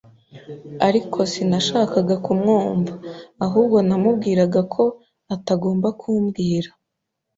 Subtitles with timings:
[0.87, 2.93] Ariko sinashakaga kumwumva,
[3.45, 4.83] ahubwo namubwiraga ko
[5.35, 6.69] atagomba kumbwira